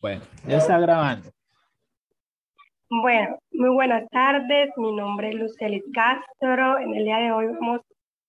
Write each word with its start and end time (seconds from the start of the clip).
Bueno, 0.00 0.22
ya 0.46 0.56
está 0.56 0.78
grabando. 0.78 1.30
Bueno, 2.88 3.38
muy 3.52 3.70
buenas 3.70 4.08
tardes. 4.10 4.70
Mi 4.76 4.92
nombre 4.92 5.28
es 5.28 5.34
Lucelis 5.36 5.84
Castro. 5.94 6.78
En 6.78 6.94
el 6.94 7.04
día 7.04 7.18
de 7.18 7.32
hoy 7.32 7.46
vamos 7.46 7.82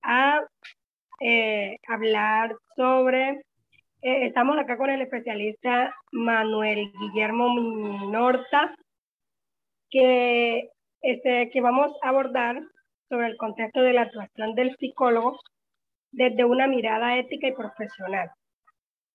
a 0.04 0.42
eh, 1.20 1.78
hablar 1.88 2.56
sobre, 2.76 3.42
eh, 4.02 4.26
estamos 4.28 4.58
acá 4.58 4.78
con 4.78 4.90
el 4.90 5.02
especialista 5.02 5.96
Manuel 6.12 6.92
Guillermo 7.00 7.54
Minorta, 7.54 8.76
que, 9.90 10.70
este, 11.02 11.50
que 11.52 11.62
vamos 11.62 11.92
a 12.02 12.10
abordar 12.10 12.62
sobre 13.10 13.28
el 13.28 13.38
contexto 13.38 13.82
de 13.82 13.94
la 13.94 14.04
actuación 14.04 14.56
del 14.56 14.76
psicólogo 14.78 15.40
desde 16.12 16.44
una 16.44 16.68
mirada 16.68 17.18
ética 17.18 17.48
y 17.48 17.54
profesional. 17.54 18.30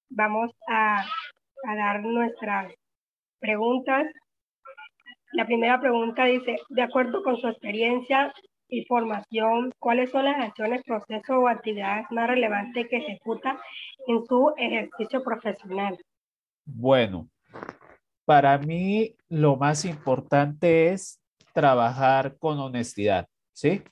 Vamos 0.09 0.52
a, 0.68 1.00
a 1.00 1.77
dar 1.77 2.02
nuestras 2.02 2.72
preguntas 3.39 4.07
la 5.32 5.44
primera 5.44 5.81
pregunta 5.81 6.25
dice, 6.25 6.57
de 6.71 6.82
acuerdo 6.82 7.22
con 7.22 7.36
su 7.36 7.48
experiencia 7.48 8.32
y 8.68 8.84
formación, 8.86 9.72
¿cuáles 9.79 10.11
son 10.11 10.25
las 10.25 10.43
acciones, 10.43 10.82
procesos 10.84 11.36
o 11.36 11.48
actividades 11.48 12.07
más 12.11 12.29
relevantes 12.29 12.86
que 12.89 12.96
ejecuta 12.96 13.61
en 14.07 14.25
su 14.25 14.53
ejercicio 14.57 15.22
profesional? 15.22 15.98
Bueno, 16.64 17.29
para 18.25 18.57
mí 18.57 19.14
lo 19.29 19.57
más 19.57 19.84
importante 19.84 20.93
es 20.93 21.20
trabajar 21.53 22.39
con 22.39 22.59
honestidad, 22.59 23.29
¿sí? 23.53 23.82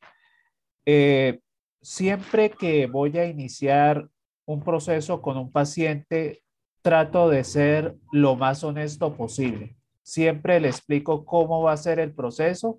Eh, 0.87 1.41
siempre 1.83 2.49
que 2.49 2.87
voy 2.87 3.19
a 3.19 3.27
iniciar 3.27 4.09
un 4.47 4.63
proceso 4.63 5.23
con 5.23 5.37
un 5.37 5.51
paciente, 5.51 6.43
trato 6.83 7.29
de 7.29 7.45
ser 7.45 7.97
lo 8.13 8.37
más 8.37 8.63
honesto 8.63 9.17
posible. 9.17 9.77
Siempre 10.03 10.61
le 10.61 10.69
explico 10.69 11.25
cómo 11.25 11.63
va 11.63 11.73
a 11.73 11.79
ser 11.79 11.99
el 11.99 12.13
proceso 12.13 12.79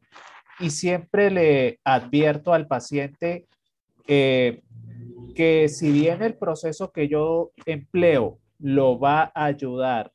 y 0.59 0.69
siempre 0.69 1.31
le 1.31 1.79
advierto 1.83 2.53
al 2.53 2.67
paciente 2.67 3.47
eh, 4.07 4.61
que 5.35 5.67
si 5.67 5.91
bien 5.91 6.21
el 6.21 6.35
proceso 6.35 6.91
que 6.91 7.07
yo 7.07 7.51
empleo 7.65 8.39
lo 8.59 8.99
va 8.99 9.31
a 9.33 9.45
ayudar 9.45 10.11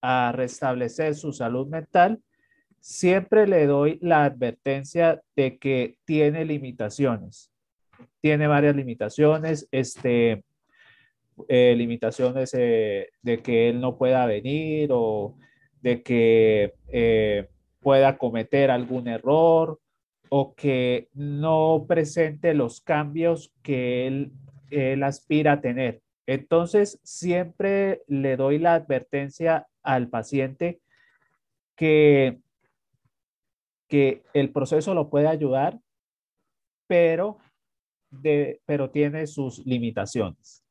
a 0.00 0.32
restablecer 0.32 1.14
su 1.14 1.32
salud 1.32 1.66
mental, 1.66 2.22
siempre 2.78 3.46
le 3.46 3.66
doy 3.66 3.98
la 4.00 4.24
advertencia 4.24 5.22
de 5.34 5.58
que 5.58 5.96
tiene 6.04 6.44
limitaciones. 6.44 7.50
Tiene 8.20 8.46
varias 8.46 8.76
limitaciones, 8.76 9.68
este, 9.70 10.44
eh, 11.48 11.74
limitaciones 11.76 12.54
eh, 12.54 13.10
de 13.22 13.42
que 13.42 13.68
él 13.68 13.80
no 13.80 13.98
pueda 13.98 14.24
venir 14.26 14.90
o 14.92 15.36
de 15.80 16.02
que 16.02 16.74
eh, 16.88 17.48
pueda 17.80 18.18
cometer 18.18 18.70
algún 18.70 19.08
error 19.08 19.80
o 20.28 20.54
que 20.54 21.08
no 21.12 21.84
presente 21.88 22.54
los 22.54 22.80
cambios 22.80 23.52
que 23.62 24.06
él, 24.06 24.32
aspira 25.04 25.52
a 25.52 25.60
tener. 25.60 26.02
Entonces, 26.26 26.98
siempre 27.04 28.02
le 28.08 28.36
doy 28.36 28.58
la 28.58 28.74
advertencia 28.74 29.68
al 29.84 30.08
paciente 30.08 30.80
que, 31.76 32.40
que 33.86 34.24
el 34.32 34.50
proceso 34.50 34.94
lo 34.94 35.10
puede 35.10 35.28
ayudar, 35.28 35.78
pero, 36.88 37.38
de, 38.10 38.60
pero 38.66 38.90
tiene 38.90 39.28
sus 39.28 39.64
limitaciones. 39.64 40.63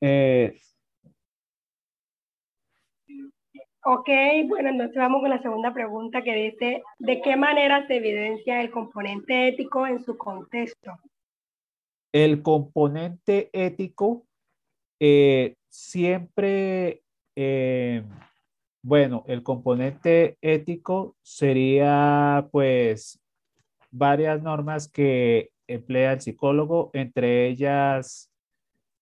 Eh, 0.00 0.56
Ok, 3.88 4.08
bueno, 4.48 4.70
entonces 4.70 4.96
vamos 4.96 5.20
con 5.20 5.30
la 5.30 5.40
segunda 5.40 5.72
pregunta 5.72 6.20
que 6.24 6.34
dice, 6.34 6.82
¿de 6.98 7.20
qué 7.22 7.36
manera 7.36 7.86
se 7.86 7.98
evidencia 7.98 8.60
el 8.60 8.72
componente 8.72 9.46
ético 9.46 9.86
en 9.86 10.04
su 10.04 10.18
contexto? 10.18 10.90
El 12.10 12.42
componente 12.42 13.48
ético 13.52 14.26
eh, 14.98 15.54
siempre, 15.68 17.04
eh, 17.36 18.02
bueno, 18.82 19.22
el 19.28 19.44
componente 19.44 20.36
ético 20.40 21.14
sería 21.22 22.48
pues 22.50 23.20
varias 23.92 24.42
normas 24.42 24.90
que 24.90 25.50
emplea 25.68 26.14
el 26.14 26.20
psicólogo, 26.20 26.90
entre 26.92 27.46
ellas 27.46 28.32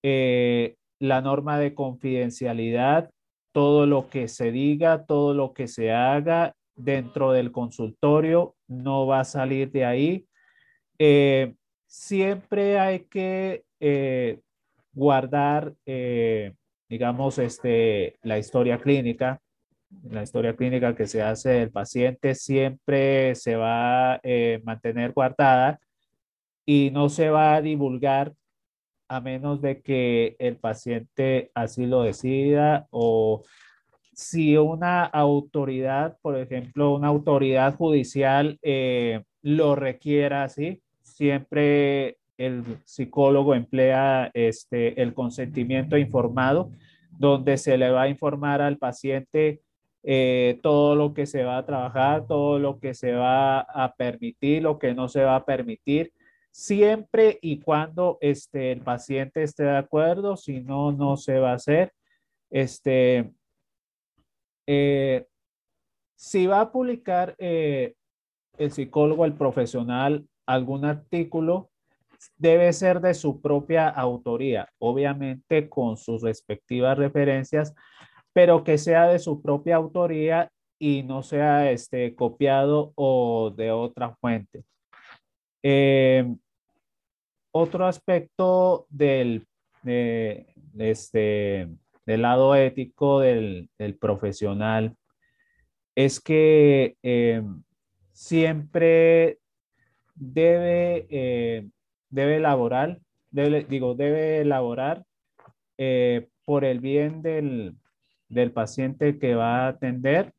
eh, 0.03 0.75
la 0.99 1.21
norma 1.21 1.59
de 1.59 1.73
confidencialidad 1.73 3.09
todo 3.55 3.85
lo 3.85 4.09
que 4.09 4.27
se 4.27 4.51
diga, 4.51 5.05
todo 5.05 5.33
lo 5.33 5.53
que 5.53 5.69
se 5.69 5.93
haga 5.93 6.57
dentro 6.75 7.31
del 7.31 7.53
consultorio 7.53 8.53
no 8.67 9.07
va 9.07 9.21
a 9.21 9.23
salir 9.23 9.71
de 9.71 9.85
ahí. 9.85 10.27
Eh, 10.99 11.55
siempre 11.87 12.77
hay 12.77 13.05
que 13.05 13.63
eh, 13.79 14.41
guardar, 14.91 15.73
eh, 15.85 16.53
digamos, 16.89 17.39
este, 17.39 18.17
la 18.23 18.37
historia 18.37 18.77
clínica. 18.77 19.39
La 20.03 20.23
historia 20.23 20.53
clínica 20.53 20.93
que 20.93 21.07
se 21.07 21.21
hace 21.21 21.51
del 21.51 21.71
paciente 21.71 22.35
siempre 22.35 23.35
se 23.35 23.55
va 23.55 24.15
a 24.15 24.21
mantener 24.65 25.13
guardada 25.13 25.79
y 26.65 26.91
no 26.91 27.07
se 27.07 27.29
va 27.29 27.55
a 27.55 27.61
divulgar 27.61 28.33
a 29.07 29.21
menos 29.21 29.61
de 29.61 29.81
que 29.81 30.35
el 30.39 30.57
paciente 30.57 31.51
así 31.53 31.85
lo 31.85 32.03
decida 32.03 32.87
o 32.91 33.43
si 34.13 34.57
una 34.57 35.03
autoridad, 35.03 36.17
por 36.21 36.37
ejemplo, 36.37 36.95
una 36.95 37.07
autoridad 37.07 37.75
judicial 37.75 38.57
eh, 38.61 39.23
lo 39.41 39.75
requiera 39.75 40.43
así, 40.43 40.81
siempre 41.03 42.17
el 42.37 42.63
psicólogo 42.85 43.55
emplea 43.55 44.31
este, 44.33 45.01
el 45.01 45.13
consentimiento 45.13 45.97
informado, 45.97 46.71
donde 47.17 47.57
se 47.57 47.77
le 47.77 47.89
va 47.91 48.03
a 48.03 48.09
informar 48.09 48.61
al 48.61 48.77
paciente 48.77 49.61
eh, 50.03 50.59
todo 50.61 50.95
lo 50.95 51.13
que 51.13 51.25
se 51.25 51.43
va 51.43 51.57
a 51.57 51.65
trabajar, 51.65 52.25
todo 52.27 52.59
lo 52.59 52.79
que 52.79 52.93
se 52.93 53.13
va 53.13 53.59
a 53.59 53.95
permitir, 53.95 54.63
lo 54.63 54.79
que 54.79 54.93
no 54.93 55.09
se 55.09 55.23
va 55.23 55.35
a 55.35 55.45
permitir 55.45 56.13
siempre 56.55 57.37
y 57.41 57.59
cuando 57.59 58.17
este, 58.21 58.71
el 58.71 58.79
paciente 58.79 59.43
esté 59.43 59.63
de 59.63 59.75
acuerdo, 59.75 60.37
si 60.37 60.61
no, 60.61 60.93
no 60.93 61.17
se 61.17 61.37
va 61.37 61.51
a 61.51 61.55
hacer. 61.55 61.91
Este, 62.49 63.33
eh, 64.65 65.27
si 66.15 66.47
va 66.47 66.61
a 66.61 66.71
publicar 66.71 67.35
eh, 67.39 67.95
el 68.57 68.71
psicólogo, 68.71 69.25
el 69.25 69.33
profesional, 69.33 70.25
algún 70.45 70.85
artículo, 70.85 71.71
debe 72.37 72.71
ser 72.71 73.01
de 73.01 73.15
su 73.15 73.41
propia 73.41 73.89
autoría, 73.89 74.69
obviamente 74.79 75.67
con 75.67 75.97
sus 75.97 76.21
respectivas 76.21 76.97
referencias, 76.97 77.75
pero 78.31 78.63
que 78.63 78.77
sea 78.77 79.07
de 79.07 79.19
su 79.19 79.41
propia 79.41 79.75
autoría 79.75 80.49
y 80.79 81.03
no 81.03 81.21
sea 81.21 81.69
este, 81.69 82.15
copiado 82.15 82.93
o 82.95 83.51
de 83.53 83.71
otra 83.71 84.15
fuente. 84.15 84.63
Eh, 85.61 86.33
otro 87.57 87.87
aspecto 87.87 88.85
del, 88.89 89.47
este, 90.77 91.69
del 92.05 92.21
lado 92.21 92.53
ético 92.53 93.21
del, 93.21 93.69
profesional 93.97 94.97
es 95.95 96.19
que 96.19 96.97
eh, 97.01 97.41
siempre 98.11 99.39
debe, 100.15 101.07
eh, 101.09 101.69
debe 102.09 102.35
elaborar, 102.35 102.99
digo, 103.31 103.95
debe 103.95 104.39
elaborar 104.39 105.05
eh, 105.77 106.27
por 106.43 106.65
el 106.65 106.81
bien 106.81 107.21
del, 107.21 107.77
del, 108.27 108.51
paciente 108.51 109.17
que 109.17 109.33
va 109.33 109.63
a 109.63 109.67
atender 109.69 110.33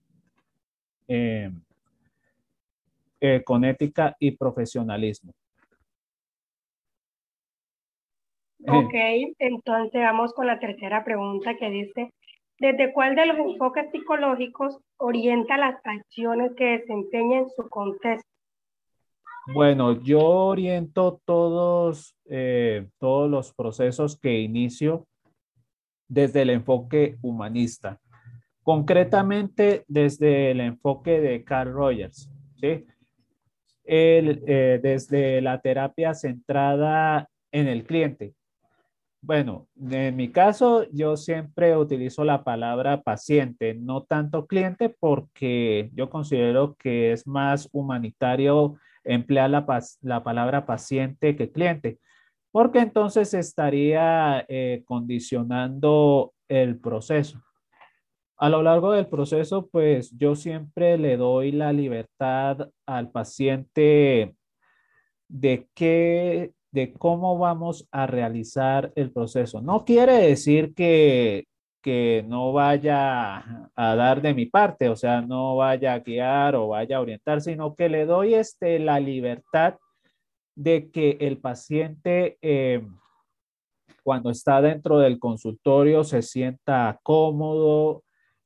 con 3.47 3.65
ética 3.65 4.15
y 4.21 4.33
profesionalismo. 4.33 5.33
Ok, 8.65 8.95
entonces 9.39 10.01
vamos 10.01 10.33
con 10.33 10.47
la 10.47 10.59
tercera 10.59 11.05
pregunta 11.05 11.57
que 11.57 11.71
dice, 11.71 12.13
¿desde 12.59 12.93
cuál 12.93 13.15
de 13.15 13.27
los 13.27 13.39
enfoques 13.39 13.91
psicológicos 13.93 14.79
orienta 14.97 15.59
las 15.59 15.77
acciones 15.85 16.53
que 16.57 16.79
desempeña 16.79 17.41
en 17.41 17.51
su 17.51 17.69
contexto? 17.69 18.29
Bueno, 19.55 20.03
yo 20.03 20.21
oriento 20.21 21.21
todos, 21.25 22.17
eh, 22.25 22.89
todos 22.99 23.31
los 23.31 23.55
procesos 23.55 24.19
que 24.19 24.41
inicio 24.41 25.07
desde 26.09 26.43
el 26.43 26.51
enfoque 26.51 27.17
humanista, 27.23 28.01
concretamente 28.63 29.85
desde 29.87 30.51
el 30.51 30.61
enfoque 30.61 31.21
de 31.21 31.45
Carl 31.45 31.73
Rogers, 31.73 32.29
¿sí? 32.57 32.87
El, 33.85 34.43
eh, 34.49 34.81
desde 34.83 35.41
la 35.41 35.61
terapia 35.61 36.13
centrada 36.15 37.29
en 37.53 37.69
el 37.69 37.85
cliente, 37.85 38.35
bueno, 39.27 39.67
en 39.91 40.15
mi 40.15 40.31
caso 40.31 40.87
yo 40.93 41.17
siempre 41.17 41.77
utilizo 41.77 42.23
la 42.23 42.45
palabra 42.45 43.03
paciente, 43.03 43.75
no 43.75 44.05
tanto 44.05 44.47
cliente, 44.47 44.89
porque 44.89 45.91
yo 45.95 46.09
considero 46.09 46.77
que 46.77 47.11
es 47.11 47.27
más 47.27 47.69
humanitario 47.73 48.77
emplear 49.03 49.51
la, 49.51 49.67
la 50.03 50.23
palabra 50.23 50.65
paciente 50.65 51.35
que 51.35 51.51
cliente, 51.51 51.99
porque 52.53 52.79
entonces 52.79 53.35
estaría 53.35 54.45
eh, 54.47 54.85
condicionando 54.85 56.33
el 56.47 56.79
proceso. 56.79 57.43
A 58.37 58.49
lo 58.49 58.63
largo 58.63 58.93
del 58.93 59.09
proceso, 59.09 59.67
pues 59.67 60.17
yo 60.17 60.37
siempre 60.37 60.99
le 60.99 61.17
doy 61.17 61.51
la 61.51 61.73
libertad 61.73 62.69
al 62.87 63.11
paciente 63.11 64.37
de 65.29 65.69
qué 65.75 66.53
de 66.77 66.93
cómo 66.93 67.39
vamos 67.39 67.89
a 67.91 68.07
realizar 68.07 68.93
el 68.97 69.11
proceso. 69.11 69.63
No 69.63 69.87
quiere 69.87 70.13
decir 70.19 70.75
que, 70.75 71.47
que 71.83 72.23
no 72.29 72.53
vaya 72.53 73.71
a 73.75 73.97
dar 73.97 74.21
de 74.21 74.35
mi 74.35 74.45
parte, 74.45 74.91
o 74.91 74.95
sea, 74.95 75.23
no 75.23 75.57
vaya 75.57 75.95
a 75.95 76.01
guiar 76.01 76.55
o 76.55 76.69
vaya 76.69 76.99
a 76.99 77.01
orientar, 77.01 77.41
sino 77.41 77.75
que 77.75 77.89
le 77.89 78.05
doy 78.05 78.35
este, 78.35 78.79
la 78.79 79.01
libertad 79.01 79.77
de 80.55 80.91
que 80.91 81.17
el 81.21 81.39
paciente 81.39 82.37
eh, 82.43 82.87
cuando 84.03 84.29
está 84.29 84.61
dentro 84.61 84.99
del 84.99 85.19
consultorio 85.19 86.05
se 86.05 86.21
sienta 86.21 87.01
cómodo, 87.03 88.03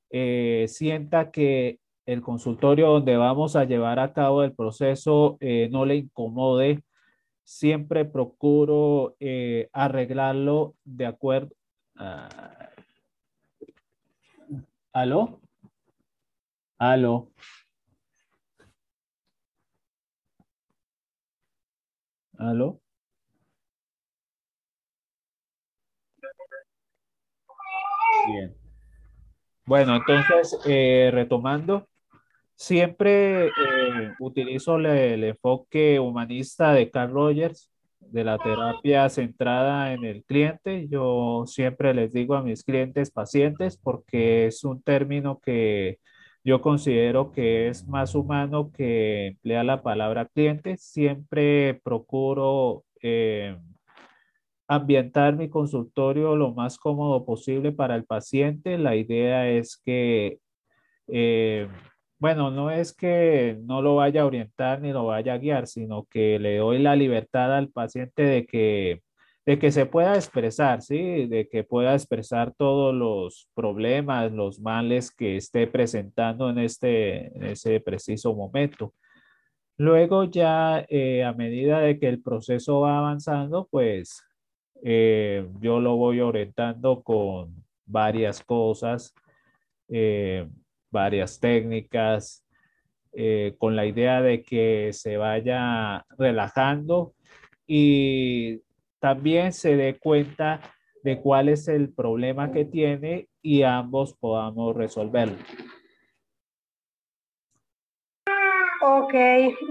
eh, 0.08 0.66
sienta 0.68 1.32
que 1.32 1.80
el 2.06 2.22
consultorio 2.22 2.90
donde 2.90 3.16
vamos 3.16 3.56
a 3.56 3.64
llevar 3.64 3.98
a 3.98 4.12
cabo 4.12 4.44
el 4.44 4.54
proceso 4.54 5.36
eh, 5.40 5.68
no 5.72 5.84
le 5.84 5.96
incomode, 5.96 6.84
siempre 7.50 8.04
procuro 8.04 9.16
eh, 9.18 9.68
arreglarlo 9.72 10.76
de 10.84 11.06
acuerdo. 11.06 11.50
Uh, 11.96 12.28
¿Aló? 14.92 15.40
¿Aló? 16.78 17.30
¿Aló? 22.38 22.80
Bien. 28.28 28.54
Bueno, 29.66 29.96
entonces, 29.96 30.58
eh, 30.66 31.10
retomando, 31.12 31.88
Siempre 32.60 33.46
eh, 33.46 33.50
utilizo 34.18 34.76
el, 34.76 35.24
enfoque 35.24 35.98
humanista 35.98 36.74
de 36.74 36.90
Carl 36.90 37.10
Rogers, 37.10 37.72
de 38.00 38.22
la 38.22 38.36
terapia 38.36 39.08
centrada 39.08 39.94
en 39.94 40.04
el 40.04 40.22
cliente. 40.24 40.86
Yo 40.88 41.44
siempre 41.46 41.94
les 41.94 42.12
digo 42.12 42.34
a 42.34 42.42
mis 42.42 42.62
clientes 42.62 43.10
pacientes 43.10 43.78
porque 43.78 44.46
es 44.46 44.62
un 44.62 44.82
término 44.82 45.40
que 45.40 46.00
yo 46.44 46.60
considero 46.60 47.32
que 47.32 47.68
es 47.68 47.88
más 47.88 48.14
humano 48.14 48.70
que 48.70 49.28
emplea 49.28 49.64
la 49.64 49.82
palabra 49.82 50.26
cliente. 50.26 50.76
Siempre 50.76 51.80
procuro 51.82 52.84
eh, 53.00 53.56
ambientar 54.68 55.34
mi 55.34 55.48
consultorio 55.48 56.36
lo 56.36 56.52
más 56.52 56.76
cómodo 56.76 57.24
posible 57.24 57.72
para 57.72 57.96
el 57.96 58.04
paciente. 58.04 58.76
La 58.76 58.96
idea 58.96 59.48
es 59.48 59.80
que 59.82 60.40
eh, 61.08 61.66
bueno, 62.20 62.50
no 62.50 62.70
es 62.70 62.92
que 62.94 63.58
no 63.64 63.82
lo 63.82 63.96
vaya 63.96 64.22
a 64.22 64.26
orientar 64.26 64.82
ni 64.82 64.92
lo 64.92 65.06
vaya 65.06 65.34
a 65.34 65.38
guiar, 65.38 65.66
sino 65.66 66.04
que 66.04 66.38
le 66.38 66.58
doy 66.58 66.78
la 66.78 66.94
libertad 66.94 67.56
al 67.56 67.70
paciente 67.70 68.22
de 68.22 68.46
que, 68.46 69.02
de 69.46 69.58
que 69.58 69.72
se 69.72 69.86
pueda 69.86 70.14
expresar, 70.16 70.82
¿sí? 70.82 71.26
De 71.26 71.48
que 71.48 71.64
pueda 71.64 71.94
expresar 71.94 72.52
todos 72.54 72.94
los 72.94 73.48
problemas, 73.54 74.32
los 74.32 74.60
males 74.60 75.10
que 75.10 75.36
esté 75.36 75.66
presentando 75.66 76.50
en 76.50 76.58
este 76.58 77.52
ese 77.52 77.80
preciso 77.80 78.34
momento. 78.34 78.94
Luego 79.78 80.24
ya 80.24 80.84
eh, 80.90 81.24
a 81.24 81.32
medida 81.32 81.80
de 81.80 81.98
que 81.98 82.08
el 82.08 82.22
proceso 82.22 82.80
va 82.80 82.98
avanzando, 82.98 83.66
pues 83.70 84.22
eh, 84.84 85.48
yo 85.60 85.80
lo 85.80 85.96
voy 85.96 86.20
orientando 86.20 87.02
con 87.02 87.64
varias 87.86 88.44
cosas. 88.44 89.14
Eh, 89.88 90.46
varias 90.90 91.40
técnicas, 91.40 92.44
eh, 93.12 93.54
con 93.58 93.74
la 93.74 93.86
idea 93.86 94.22
de 94.22 94.42
que 94.42 94.90
se 94.92 95.16
vaya 95.16 96.06
relajando 96.16 97.14
y 97.66 98.60
también 99.00 99.52
se 99.52 99.76
dé 99.76 99.98
cuenta 99.98 100.60
de 101.02 101.20
cuál 101.20 101.48
es 101.48 101.66
el 101.66 101.92
problema 101.92 102.52
que 102.52 102.64
tiene 102.64 103.28
y 103.42 103.62
ambos 103.62 104.14
podamos 104.14 104.76
resolverlo. 104.76 105.36
Ok, 108.82 109.14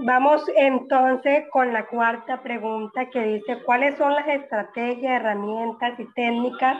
vamos 0.04 0.44
entonces 0.54 1.44
con 1.50 1.72
la 1.72 1.86
cuarta 1.86 2.42
pregunta 2.42 3.10
que 3.10 3.22
dice, 3.22 3.62
¿cuáles 3.64 3.96
son 3.96 4.14
las 4.14 4.28
estrategias, 4.28 5.20
herramientas 5.20 5.98
y 5.98 6.04
técnicas 6.12 6.76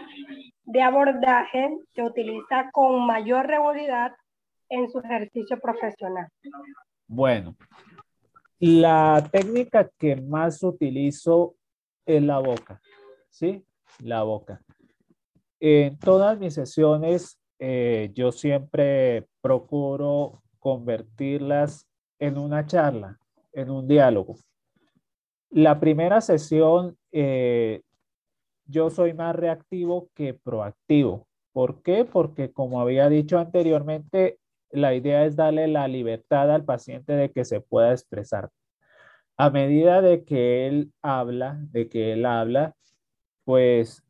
de 0.63 0.83
abordaje 0.83 1.77
que 1.93 2.03
utiliza 2.03 2.71
con 2.71 3.05
mayor 3.05 3.47
regularidad 3.47 4.13
en 4.71 4.89
su 4.91 5.01
ejercicio 5.01 5.61
profesional? 5.61 6.29
Bueno, 7.07 7.57
la 8.59 9.29
técnica 9.31 9.91
que 9.99 10.17
más 10.17 10.63
utilizo 10.63 11.57
es 12.07 12.23
la 12.23 12.39
boca, 12.39 12.81
¿sí? 13.29 13.65
La 13.99 14.23
boca. 14.23 14.63
En 15.59 15.99
todas 15.99 16.39
mis 16.39 16.55
sesiones, 16.55 17.39
eh, 17.59 18.11
yo 18.15 18.33
siempre 18.33 19.27
procuro 19.43 20.43
convertirlas 20.59 21.87
en 22.19 22.39
una 22.39 22.67
charla, 22.67 23.19
en 23.53 23.71
un 23.71 23.87
diálogo. 23.87 24.37
La 25.51 25.81
primera 25.81 26.21
sesión, 26.21 26.97
eh, 27.13 27.83
yo 28.67 28.89
soy 28.89 29.15
más 29.15 29.35
reactivo 29.35 30.09
que 30.15 30.33
proactivo. 30.33 31.27
¿Por 31.53 31.83
qué? 31.83 32.05
Porque 32.05 32.53
como 32.53 32.81
había 32.81 33.09
dicho 33.09 33.39
anteriormente, 33.39 34.40
la 34.71 34.95
idea 34.95 35.25
es 35.25 35.37
darle 35.37 35.69
la 35.69 35.89
libertad 35.89 36.51
al 36.51 36.65
paciente 36.65 37.13
de 37.13 37.31
que 37.31 37.45
se 37.45 37.61
pueda 37.61 37.93
expresar. 37.93 38.51
A 39.37 39.51
medida 39.51 40.03
de 40.03 40.25
que 40.25 40.67
él 40.67 40.93
habla, 41.03 41.59
de 41.71 41.89
que 41.89 42.13
él 42.13 42.27
habla, 42.27 42.75
pues 43.45 44.03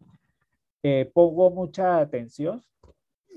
eh, 0.83 1.11
pongo 1.13 1.51
mucha 1.51 1.99
atención 1.99 2.63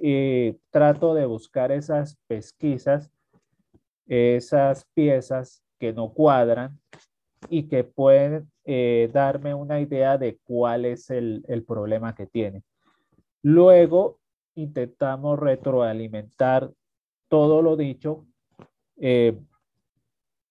y 0.02 0.54
trato 0.72 1.14
de 1.14 1.26
buscar 1.26 1.72
esas 1.72 2.18
pesquisas, 2.28 3.12
esas 4.08 4.86
piezas 4.94 5.64
que 5.80 5.94
no 5.94 6.14
cuadran 6.14 6.80
y 7.50 7.68
que 7.68 7.84
pueden 7.84 8.50
eh, 8.66 9.10
darme 9.14 9.54
una 9.54 9.80
idea 9.80 10.18
de 10.18 10.40
cuál 10.44 10.86
es 10.86 11.10
el, 11.10 11.44
el 11.48 11.64
problema 11.64 12.16
que 12.16 12.26
tiene. 12.26 12.64
Luego 13.42 14.20
intentamos 14.56 15.38
retroalimentar 15.40 16.72
todo 17.34 17.64
lo 17.64 17.76
dicho 17.76 18.28
eh, 18.98 19.36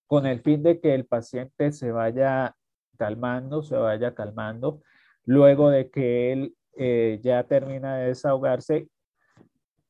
con 0.09 0.27
el 0.27 0.41
fin 0.41 0.65
de 0.65 0.81
que 0.81 0.97
el 0.97 1.07
paciente 1.07 1.71
se 1.71 1.93
vaya 1.93 2.57
calmando, 2.99 3.63
se 3.63 3.77
vaya 3.77 4.17
calmando, 4.17 4.83
luego 5.25 5.71
de 5.71 5.91
que 5.91 6.33
él 6.33 6.57
eh, 6.77 7.21
ya 7.23 7.45
termina 7.45 7.99
de 7.99 8.09
desahogarse 8.09 8.89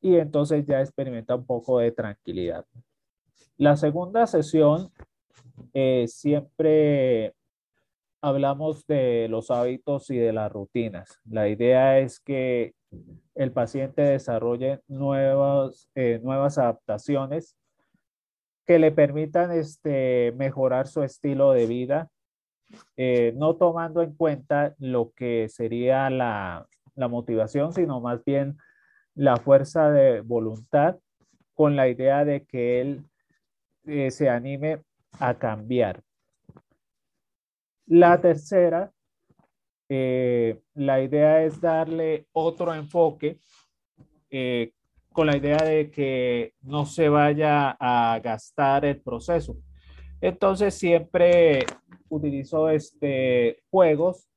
y 0.01 0.17
entonces 0.17 0.67
ya 0.67 0.81
experimenta 0.81 1.33
un 1.33 1.47
poco 1.47 1.79
de 1.79 1.91
tranquilidad. 1.91 2.63
La 3.57 3.75
segunda 3.75 4.27
sesión 4.27 4.91
eh, 5.73 6.05
siempre 6.07 7.33
hablamos 8.23 8.87
de 8.87 9.27
los 9.29 9.51
hábitos 9.51 10.09
y 10.09 10.17
de 10.17 10.31
las 10.31 10.49
rutinas. 10.49 11.19
La 11.29 11.49
idea 11.49 11.99
es 11.99 12.21
que 12.21 12.73
el 13.35 13.51
paciente 13.51 14.01
desarrolle 14.01 14.79
nuevas, 14.87 15.89
eh, 15.93 16.21
nuevas 16.23 16.57
adaptaciones 16.57 17.57
que 18.65 18.79
le 18.79 18.93
permitan 18.93 19.51
este, 19.51 20.33
mejorar 20.37 20.87
su 20.87 21.03
estilo 21.03 21.51
de 21.51 21.65
vida, 21.65 22.09
eh, 22.95 23.33
no 23.35 23.57
tomando 23.57 24.01
en 24.01 24.15
cuenta 24.15 24.73
lo 24.79 25.11
que 25.11 25.49
sería 25.49 26.09
la, 26.09 26.65
motivación, 26.95 27.73
sino 27.73 27.99
más 27.99 28.23
bien 28.23 28.57
la 29.15 29.35
fuerza 29.35 29.91
de 29.91 30.21
voluntad 30.21 30.97
con 31.55 31.75
la 31.75 31.89
idea 31.89 32.23
de 32.23 32.45
que 32.45 32.79
él 32.79 33.05
eh, 33.85 34.11
se 34.11 34.29
anime 34.29 34.81
a 35.19 35.33
cambiar. 35.37 36.03
La 37.85 38.19
tercera 38.21 38.91
eh, 39.89 40.59
la 40.73 41.01
idea 41.01 41.43
es 41.43 41.61
darle 41.61 42.27
otro 42.31 42.73
enfoque 42.73 43.39
eh, 44.31 44.71
con 45.11 45.27
la 45.27 45.37
idea 45.37 45.57
de 45.57 45.91
que 45.91 46.53
no 46.61 46.85
se 46.85 47.09
vaya 47.09 47.77
a 47.79 48.19
gastar 48.19 48.85
el 48.85 49.01
proceso. 49.01 49.57
Entonces 50.19 50.73
siempre 50.73 51.65
utilizo 52.09 52.69
este, 52.69 53.61
juegos 53.69 54.27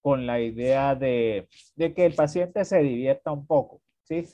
con 0.00 0.26
la 0.26 0.40
idea 0.40 0.94
de, 0.94 1.48
de 1.76 1.94
que 1.94 2.06
el 2.06 2.14
paciente 2.14 2.64
se 2.64 2.78
divierta 2.78 3.30
un 3.30 3.46
poco, 3.46 3.80
¿sí? 4.02 4.26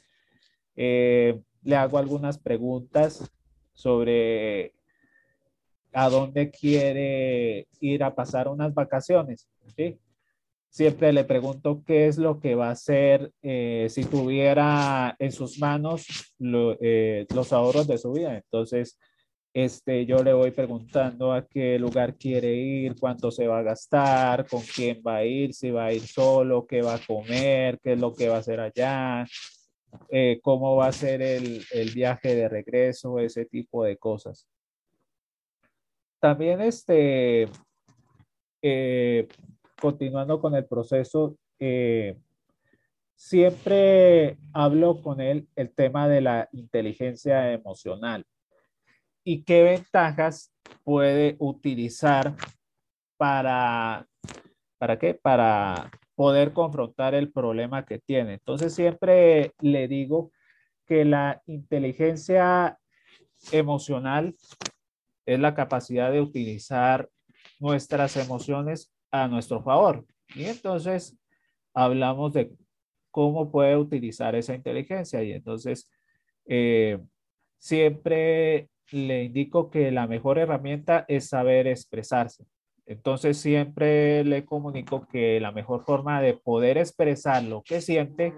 Eh, 0.76 1.42
le 1.62 1.76
hago 1.76 1.99
algunas 1.99 2.38
preguntas 2.38 3.30
sobre 3.73 4.75
a 5.95 6.09
dónde 6.09 6.51
quiere 6.51 7.69
ir 7.81 8.03
a 8.05 8.15
pasar 8.15 8.49
unas 8.49 8.75
vacaciones, 8.75 9.49
¿sí? 9.77 9.99
Siempre 10.69 11.13
le 11.13 11.23
pregunto 11.23 11.85
qué 11.87 12.09
es 12.09 12.19
lo 12.19 12.41
que 12.41 12.57
va 12.57 12.69
a 12.69 12.73
hacer 12.73 13.31
eh, 13.43 13.87
si 13.89 14.05
tuviera 14.05 15.15
en 15.21 15.31
sus 15.31 15.61
manos 15.61 16.35
eh, 16.81 17.27
los 17.33 17.53
ahorros 17.53 17.87
de 17.87 17.97
su 17.97 18.11
vida. 18.11 18.37
Entonces, 18.37 18.99
este, 19.53 20.05
yo 20.05 20.25
le 20.25 20.33
voy 20.33 20.51
preguntando 20.51 21.33
a 21.33 21.47
qué 21.47 21.79
lugar 21.79 22.17
quiere 22.17 22.53
ir, 22.55 22.97
cuánto 22.99 23.31
se 23.31 23.47
va 23.47 23.61
a 23.61 23.63
gastar, 23.63 24.49
con 24.49 24.63
quién 24.63 25.01
va 25.07 25.19
a 25.19 25.25
ir, 25.25 25.55
si 25.55 25.71
va 25.71 25.87
a 25.87 25.93
ir 25.93 26.03
solo, 26.09 26.67
qué 26.67 26.83
va 26.83 26.95
a 26.95 27.07
comer, 27.07 27.79
qué 27.81 27.93
es 27.93 28.01
lo 28.01 28.13
que 28.13 28.29
va 28.29 28.37
a 28.37 28.41
hacer 28.41 28.59
allá, 28.59 29.25
eh, 30.11 30.41
cómo 30.43 30.75
va 30.75 30.89
a 30.89 30.93
ser 30.93 31.23
el, 31.23 31.65
el, 31.71 31.91
viaje 31.93 32.35
de 32.35 32.49
regreso, 32.49 33.21
ese 33.21 33.45
tipo 33.45 33.85
de 33.85 33.97
cosas. 33.97 34.49
También, 36.25 36.62
este, 36.62 37.50
eh, 38.62 39.28
continuando 39.78 40.40
con 40.40 40.54
el 40.54 40.64
proceso, 40.64 41.37
eh, 41.59 42.16
siempre 43.14 44.38
hablo 44.54 45.02
con 45.02 45.21
él 45.21 45.47
el 45.54 45.75
tema 45.75 46.09
de 46.09 46.23
la 46.23 46.49
inteligencia 46.52 47.52
emocional 47.52 48.25
y 49.23 49.43
qué 49.43 49.64
ventajas 49.64 50.50
puede 50.83 51.37
utilizar 51.40 52.35
para, 53.19 54.07
¿para 54.78 54.99
qué? 54.99 55.12
Para 55.12 55.90
poder 56.14 56.54
confrontar 56.54 57.14
el 57.14 57.33
problema 57.33 57.85
que 57.85 57.99
tiene. 57.99 58.33
Entonces 58.33 58.75
siempre 58.75 59.52
le 59.61 59.88
digo 59.88 60.33
que 60.87 61.04
la 61.04 61.43
inteligencia 61.45 62.78
emocional 63.52 64.35
es 65.26 65.38
la 65.40 65.54
capacidad 65.54 66.12
de 66.12 66.21
utilizar 66.21 67.09
nuestras 67.61 68.16
emociones 68.16 68.93
a 69.11 69.28
nuestro 69.28 69.62
favor. 69.62 70.04
Y 70.35 70.45
entonces 70.45 71.16
hablamos 71.73 72.33
de 72.33 72.52
cómo 73.11 73.50
puede 73.50 73.76
utilizar 73.76 74.35
esa 74.35 74.54
inteligencia. 74.54 75.23
Y 75.23 75.33
entonces 75.33 75.90
eh, 76.47 76.99
siempre 77.59 78.69
le 78.90 79.25
indico 79.25 79.71
que 79.71 79.90
la 79.90 80.07
mejor 80.07 80.38
herramienta 80.38 81.04
es 81.09 81.28
saber 81.28 81.66
expresarse. 81.66 82.45
Entonces 82.87 83.38
siempre 83.38 84.25
le 84.25 84.45
comunico 84.45 85.07
que 85.09 85.40
la 85.40 85.52
mejor 85.52 85.85
forma 85.85 86.21
de 86.21 86.35
poder 86.35 86.76
expresar 86.76 87.43
lo 87.43 87.62
que 87.62 87.81
siente 87.81 88.35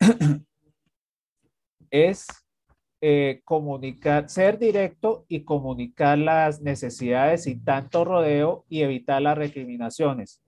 es 1.90 2.26
eh, 3.00 3.40
comunicar, 3.44 4.28
ser 4.28 4.58
directo 4.58 5.26
y 5.28 5.44
comunicar 5.44 6.18
las 6.18 6.62
necesidades 6.62 7.44
sin 7.44 7.64
tanto 7.64 8.04
rodeo 8.04 8.64
y 8.68 8.82
evitar 8.82 9.20
las 9.22 9.36
recriminaciones. 9.36 10.40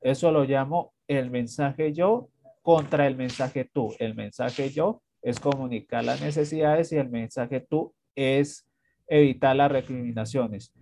Eso 0.00 0.30
lo 0.30 0.44
llamo 0.44 0.92
el 1.08 1.30
mensaje 1.30 1.92
yo 1.92 2.28
contra 2.62 3.06
el 3.06 3.16
mensaje 3.16 3.64
tú. 3.64 3.94
El 3.98 4.14
mensaje 4.14 4.70
yo 4.70 5.02
es 5.22 5.40
comunicar 5.40 6.04
las 6.04 6.20
necesidades 6.20 6.92
y 6.92 6.96
el 6.96 7.08
mensaje 7.08 7.60
tú 7.60 7.94
es 8.14 8.66
evitar 9.08 9.56
las 9.56 9.70
recriminaciones. 9.70 10.72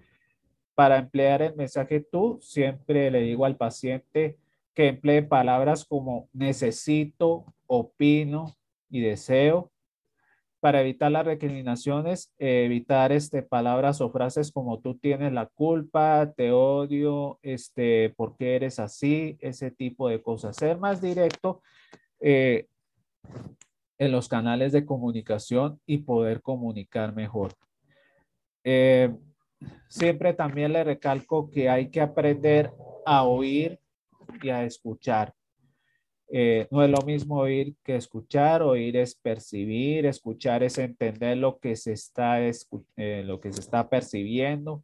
Para 0.74 0.98
emplear 0.98 1.42
el 1.42 1.54
mensaje 1.54 2.00
tú, 2.00 2.38
siempre 2.42 3.10
le 3.10 3.20
digo 3.20 3.44
al 3.44 3.56
paciente 3.56 4.38
que 4.74 4.88
emplee 4.88 5.22
palabras 5.22 5.84
como 5.84 6.28
necesito, 6.32 7.44
opino 7.66 8.56
y 8.90 9.00
deseo. 9.00 9.70
Para 10.64 10.80
evitar 10.80 11.12
las 11.12 11.26
recriminaciones, 11.26 12.32
evitar 12.38 13.12
este, 13.12 13.42
palabras 13.42 14.00
o 14.00 14.08
frases 14.08 14.50
como 14.50 14.78
tú 14.78 14.94
tienes 14.94 15.30
la 15.30 15.44
culpa, 15.44 16.32
te 16.34 16.52
odio, 16.52 17.38
este, 17.42 18.14
¿por 18.16 18.34
qué 18.38 18.56
eres 18.56 18.78
así? 18.78 19.36
Ese 19.40 19.70
tipo 19.70 20.08
de 20.08 20.22
cosas. 20.22 20.56
Ser 20.56 20.78
más 20.78 21.02
directo 21.02 21.60
eh, 22.18 22.66
en 23.98 24.10
los 24.10 24.26
canales 24.26 24.72
de 24.72 24.86
comunicación 24.86 25.78
y 25.84 25.98
poder 25.98 26.40
comunicar 26.40 27.14
mejor. 27.14 27.52
Eh, 28.64 29.14
siempre 29.88 30.32
también 30.32 30.72
le 30.72 30.82
recalco 30.82 31.50
que 31.50 31.68
hay 31.68 31.90
que 31.90 32.00
aprender 32.00 32.72
a 33.04 33.24
oír 33.24 33.78
y 34.42 34.48
a 34.48 34.64
escuchar. 34.64 35.34
Eh, 36.36 36.66
no 36.72 36.82
es 36.82 36.90
lo 36.90 37.00
mismo 37.06 37.38
oír 37.38 37.76
que 37.84 37.94
escuchar, 37.94 38.60
oír 38.62 38.96
es 38.96 39.14
percibir, 39.14 40.04
escuchar 40.04 40.64
es 40.64 40.78
entender 40.78 41.36
lo 41.36 41.60
que 41.60 41.76
se 41.76 41.92
está, 41.92 42.44
eh, 42.44 43.22
lo 43.24 43.40
que 43.40 43.52
se 43.52 43.60
está 43.60 43.88
percibiendo 43.88 44.82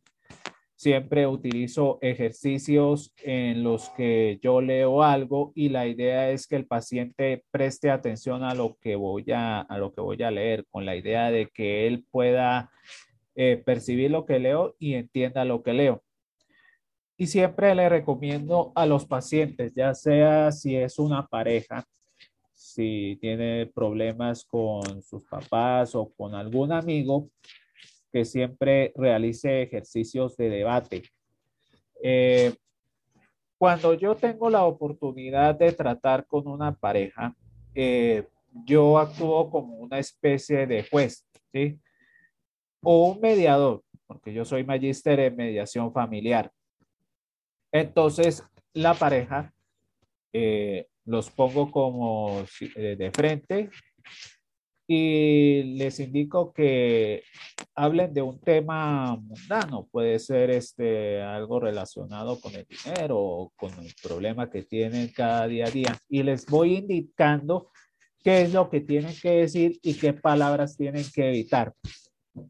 Siempre 0.81 1.27
utilizo 1.27 1.99
ejercicios 2.01 3.13
en 3.19 3.63
los 3.63 3.91
que 3.91 4.39
yo 4.43 4.63
leo 4.63 5.03
algo 5.03 5.53
y 5.55 5.69
la 5.69 5.87
idea 5.87 6.31
es 6.31 6.47
que 6.47 6.57
el 6.57 6.65
paciente 6.65 7.45
preste 7.51 7.91
atención 7.91 8.45
a 8.45 8.55
lo 8.55 8.79
que 8.81 8.97
voy 8.97 9.27
a, 9.31 9.61
a 9.61 9.77
lo 9.77 9.93
que 9.93 10.01
voy 10.01 10.23
a 10.23 10.31
leer, 10.31 10.65
con 10.71 10.87
la 10.87 10.97
idea 10.97 11.31
de 11.31 11.49
que 11.49 11.87
él 11.87 12.07
pueda 12.11 12.71
eh, 13.35 13.63
percibir 13.63 14.11
lo 14.11 14.25
que 14.25 14.39
leo 14.39 14.75
y 14.79 14.95
entienda 14.95 15.45
lo 15.45 15.63
que 15.63 15.75
leo. 15.75 16.03
Y 17.21 17.27
siempre 17.27 17.75
le 17.75 17.87
recomiendo 17.87 18.73
a 18.75 18.87
los 18.87 19.05
pacientes, 19.05 19.75
ya 19.75 19.93
sea 19.93 20.51
si 20.51 20.75
es 20.75 20.99
una 20.99 21.27
pareja, 21.27 21.85
si 22.55 23.19
tiene 23.21 23.67
problemas 23.67 24.43
con 24.47 25.03
sus 25.03 25.25
papás 25.25 25.95
o 25.95 26.11
con 26.15 26.35
algún 26.35 26.73
amigo, 26.73 27.29
que 28.11 28.25
siempre 28.25 28.95
realice 28.97 29.61
ejercicios 29.61 30.35
de 30.39 30.49
debate. 30.49 31.03
Eh, 32.03 32.55
cuando 33.59 33.93
yo 33.93 34.15
tengo 34.15 34.49
la 34.49 34.65
oportunidad 34.65 35.55
de 35.57 35.73
tratar 35.73 36.27
con 36.27 36.49
una 36.49 36.75
pareja, 36.75 37.37
eh, 37.75 38.27
yo 38.65 38.99
actúo 38.99 39.51
como 39.51 39.75
una 39.75 39.99
especie 39.99 40.67
de 40.67 40.85
juez, 40.85 41.27
¿sí? 41.53 41.79
O 42.81 43.11
un 43.11 43.21
mediador, 43.21 43.83
porque 44.07 44.33
yo 44.33 44.47
soy 44.47 44.65
magíster 44.65 45.21
en 45.21 45.37
mediación 45.37 45.93
familiar. 45.93 46.51
Entonces, 47.73 48.45
la 48.73 48.95
pareja 48.95 49.53
eh, 50.33 50.87
los 51.05 51.31
pongo 51.31 51.71
como 51.71 52.45
de 52.77 53.11
frente 53.13 53.71
y 54.93 55.63
les 55.77 56.01
indico 56.01 56.53
que 56.53 57.23
hablen 57.77 58.13
de 58.13 58.23
un 58.23 58.41
tema 58.41 59.15
mundano, 59.15 59.87
puede 59.93 60.19
ser 60.19 60.51
este, 60.51 61.23
algo 61.23 61.61
relacionado 61.61 62.41
con 62.41 62.57
el 62.57 62.67
dinero 62.67 63.17
o 63.17 63.53
con 63.55 63.73
el 63.79 63.95
problema 64.03 64.51
que 64.51 64.65
tienen 64.65 65.13
cada 65.15 65.47
día 65.47 65.67
a 65.67 65.71
día. 65.71 65.97
Y 66.09 66.25
les 66.25 66.45
voy 66.45 66.79
indicando 66.79 67.71
qué 68.25 68.43
es 68.43 68.53
lo 68.53 68.69
que 68.69 68.81
tienen 68.81 69.15
que 69.23 69.31
decir 69.31 69.79
y 69.81 69.95
qué 69.95 70.13
palabras 70.13 70.77
tienen 70.77 71.05
que 71.15 71.29
evitar, 71.29 71.73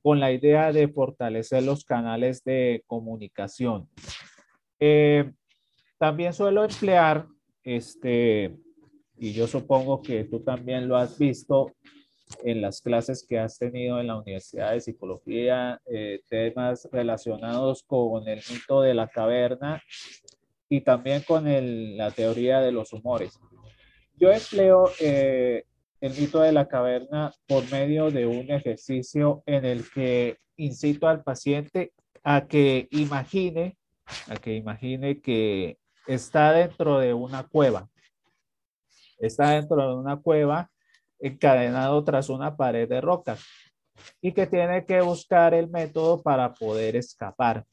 con 0.03 0.19
la 0.19 0.33
idea 0.33 0.73
de 0.73 0.89
fortalecer 0.89 1.63
los 1.63 1.85
canales 1.85 2.43
de 2.45 2.83
comunicación. 2.87 3.87
Eh, 4.81 5.31
también 5.99 6.33
suelo 6.33 6.65
emplear, 6.65 7.27
este, 7.63 8.57
y 9.19 9.33
yo 9.33 9.47
supongo 9.47 10.01
que 10.01 10.25
tú 10.25 10.41
también 10.41 10.89
lo 10.89 10.97
has 10.97 11.19
visto, 11.19 11.73
en 12.45 12.61
las 12.61 12.81
clases 12.81 13.27
que 13.27 13.39
has 13.39 13.59
tenido 13.59 14.01
en 14.01 14.07
la 14.07 14.19
Universidad 14.19 14.73
de 14.73 14.81
Psicología, 14.81 15.81
eh, 15.87 16.21
temas 16.29 16.89
relacionados 16.93 17.83
con 17.83 18.27
el 18.29 18.41
mito 18.51 18.83
de 18.83 18.95
la 18.95 19.09
caverna 19.09 19.83
y 20.69 20.81
también 20.83 21.23
con 21.23 21.45
la 21.97 22.11
teoría 22.11 22.61
de 22.61 22.73
los 22.73 22.93
humores. 22.93 23.39
Yo 24.17 24.31
empleo 24.31 24.91
eh, 25.01 25.65
el 26.01 26.15
mito 26.15 26.41
de 26.41 26.53
la 26.53 26.69
caverna 26.69 27.33
por 27.47 27.69
medio 27.71 28.11
de 28.11 28.27
un 28.27 28.51
ejercicio 28.51 29.43
en 29.47 29.65
el 29.65 29.91
que 29.91 30.39
incito 30.57 31.09
al 31.09 31.23
paciente 31.23 31.93
a 32.23 32.47
que 32.47 32.87
imagine, 32.93 33.77
a 34.29 34.37
que 34.37 34.55
imagine 34.55 35.21
que 35.21 35.79
está 36.07 36.53
dentro 36.53 36.99
de 36.99 37.15
una 37.15 37.45
cueva. 37.45 37.89
Está 39.19 39.51
dentro 39.51 39.77
de 39.89 39.95
una 39.97 40.17
cueva 40.17 40.71
encadenado 41.19 42.03
tras 42.05 42.29
una 42.29 42.57
pared 42.57 42.89
de 42.89 43.01
roca 43.01 43.37
y 44.21 44.33
que 44.33 44.47
tiene 44.47 44.87
que 44.87 45.01
buscar 45.03 45.55
el 45.55 45.69
método 45.69 46.23
para 46.23 46.55
poder 46.55 46.97
escapar. 46.97 47.65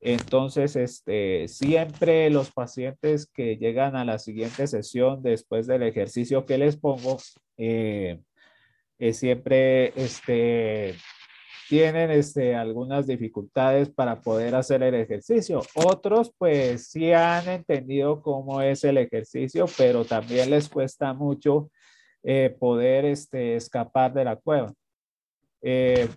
Entonces, 0.00 0.76
este, 0.76 1.48
siempre 1.48 2.30
los 2.30 2.52
pacientes 2.52 3.26
que 3.26 3.56
llegan 3.56 3.96
a 3.96 4.04
la 4.04 4.18
siguiente 4.18 4.66
sesión 4.68 5.22
después 5.22 5.66
del 5.66 5.82
ejercicio 5.82 6.46
que 6.46 6.58
les 6.58 6.76
pongo, 6.76 7.18
eh, 7.56 8.20
siempre 9.12 9.92
este, 10.00 10.94
tienen 11.68 12.10
este, 12.10 12.54
algunas 12.54 13.06
dificultades 13.06 13.90
para 13.90 14.20
poder 14.20 14.54
hacer 14.54 14.82
el 14.82 14.94
ejercicio. 14.94 15.60
Otros 15.74 16.32
pues 16.38 16.88
sí 16.88 17.12
han 17.12 17.48
entendido 17.48 18.22
cómo 18.22 18.62
es 18.62 18.84
el 18.84 18.98
ejercicio, 18.98 19.66
pero 19.76 20.04
también 20.04 20.50
les 20.50 20.68
cuesta 20.68 21.12
mucho 21.12 21.70
eh, 22.22 22.56
poder 22.58 23.04
este, 23.04 23.56
escapar 23.56 24.12
de 24.14 24.24
la 24.24 24.36
cueva. 24.36 24.72
Eh, 25.62 26.08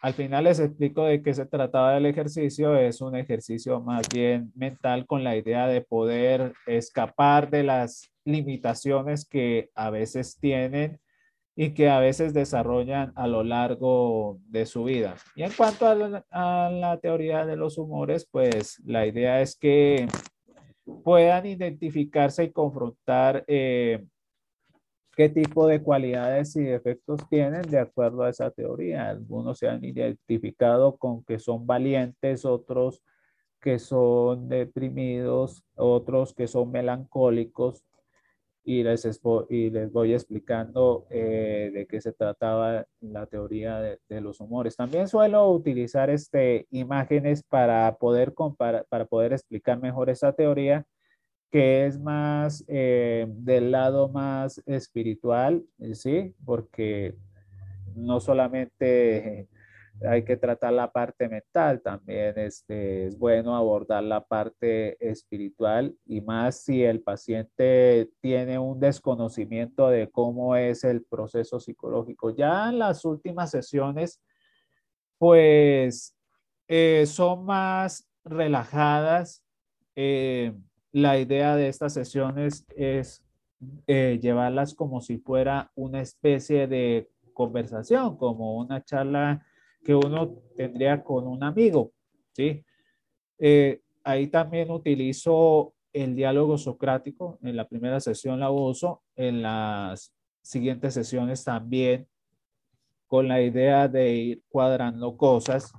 al 0.00 0.14
final 0.14 0.44
les 0.44 0.60
explico 0.60 1.04
de 1.04 1.22
qué 1.22 1.34
se 1.34 1.46
trataba 1.46 1.96
el 1.96 2.06
ejercicio. 2.06 2.76
Es 2.76 3.00
un 3.00 3.16
ejercicio 3.16 3.80
más 3.80 4.08
bien 4.08 4.52
mental 4.54 5.06
con 5.06 5.24
la 5.24 5.36
idea 5.36 5.66
de 5.66 5.80
poder 5.80 6.54
escapar 6.66 7.50
de 7.50 7.64
las 7.64 8.10
limitaciones 8.24 9.26
que 9.28 9.70
a 9.74 9.90
veces 9.90 10.38
tienen 10.38 11.00
y 11.58 11.70
que 11.72 11.88
a 11.88 12.00
veces 12.00 12.34
desarrollan 12.34 13.12
a 13.16 13.26
lo 13.26 13.42
largo 13.42 14.38
de 14.48 14.66
su 14.66 14.84
vida. 14.84 15.16
Y 15.34 15.42
en 15.42 15.50
cuanto 15.52 15.86
a 15.88 15.94
la, 16.70 16.98
teoría 17.00 17.46
de 17.46 17.56
los 17.56 17.78
humores, 17.78 18.28
pues 18.30 18.78
la 18.84 19.06
idea 19.06 19.40
es 19.40 19.56
que 19.56 20.06
puedan 21.02 21.46
identificarse 21.46 22.44
y 22.44 22.52
confrontar 22.52 23.42
eh, 23.48 24.04
qué 25.16 25.30
tipo 25.30 25.66
de 25.66 25.82
cualidades 25.82 26.54
y 26.56 26.62
defectos 26.62 27.26
tienen 27.30 27.62
de 27.62 27.78
acuerdo 27.78 28.24
a 28.24 28.30
esa 28.30 28.50
teoría. 28.50 29.08
Algunos 29.08 29.58
se 29.58 29.68
han 29.68 29.82
identificado 29.82 30.98
con 30.98 31.24
que 31.24 31.38
son 31.38 31.66
valientes, 31.66 32.44
otros 32.44 33.02
que 33.62 33.78
son 33.78 34.50
deprimidos, 34.50 35.64
otros 35.74 36.34
que 36.34 36.46
son 36.46 36.70
melancólicos, 36.70 37.82
y 38.68 38.82
les, 38.82 39.20
y 39.48 39.70
les 39.70 39.92
voy 39.92 40.12
explicando 40.12 41.06
eh, 41.08 41.70
de 41.72 41.86
qué 41.86 42.00
se 42.00 42.12
trataba 42.12 42.84
la 43.00 43.26
teoría 43.26 43.78
de, 43.80 44.20
los 44.20 44.40
humores. 44.40 44.74
También 44.74 45.06
suelo 45.06 45.48
utilizar 45.52 46.10
este, 46.10 46.66
imágenes 46.72 47.44
para 47.44 47.96
poder, 47.96 48.34
comparar, 48.34 48.84
para 48.88 49.04
poder 49.04 49.32
explicar 49.32 49.80
mejor 49.80 50.10
esa 50.10 50.32
teoría, 50.32 50.84
que 51.52 51.86
es 51.86 52.00
más 52.00 52.64
eh, 52.66 53.26
del 53.28 53.70
lado 53.70 54.08
más 54.08 54.60
espiritual, 54.66 55.64
¿sí? 55.92 56.34
Porque 56.44 57.14
no 57.94 58.18
solamente 58.18 59.48
hay 60.04 60.24
que 60.24 60.36
tratar 60.36 60.72
la 60.72 60.90
parte 60.90 61.28
mental, 61.28 61.80
también 61.80 62.38
este, 62.38 63.06
es 63.06 63.18
bueno 63.18 63.56
abordar 63.56 64.02
la 64.02 64.24
parte 64.24 64.96
espiritual 65.00 65.96
y 66.04 66.20
más 66.20 66.62
si 66.62 66.82
el 66.82 67.00
paciente 67.00 68.10
tiene 68.20 68.58
un 68.58 68.78
desconocimiento 68.78 69.88
de 69.88 70.10
cómo 70.10 70.54
es 70.56 70.84
el 70.84 71.02
proceso 71.02 71.60
psicológico. 71.60 72.34
Ya 72.34 72.68
en 72.68 72.78
las 72.78 73.04
últimas 73.04 73.50
sesiones, 73.50 74.20
pues 75.18 76.14
eh, 76.68 77.06
son 77.06 77.44
más 77.46 78.06
relajadas. 78.24 79.42
Eh, 79.94 80.52
la 80.92 81.18
idea 81.18 81.56
de 81.56 81.68
estas 81.68 81.94
sesiones 81.94 82.66
es 82.76 83.22
eh, 83.86 84.18
llevarlas 84.20 84.74
como 84.74 85.00
si 85.00 85.18
fuera 85.18 85.70
una 85.74 86.00
especie 86.00 86.66
de 86.66 87.10
conversación, 87.32 88.16
como 88.16 88.56
una 88.58 88.82
charla 88.84 89.46
que 89.84 89.94
uno 89.94 90.34
tendría 90.56 91.02
con 91.02 91.26
un 91.26 91.42
amigo, 91.42 91.92
¿sí? 92.32 92.64
Eh, 93.38 93.80
ahí 94.04 94.28
también 94.28 94.70
utilizo 94.70 95.74
el 95.92 96.14
diálogo 96.14 96.58
socrático, 96.58 97.38
en 97.42 97.56
la 97.56 97.68
primera 97.68 98.00
sesión 98.00 98.40
la 98.40 98.50
uso, 98.50 99.02
en 99.14 99.42
las 99.42 100.12
siguientes 100.42 100.94
sesiones 100.94 101.42
también, 101.44 102.06
con 103.06 103.28
la 103.28 103.40
idea 103.40 103.88
de 103.88 104.14
ir 104.14 104.42
cuadrando 104.48 105.16
cosas. 105.16 105.72